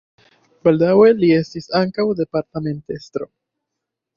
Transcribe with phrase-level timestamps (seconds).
[0.67, 3.29] Baldaŭe li estis ankaŭ departementestro.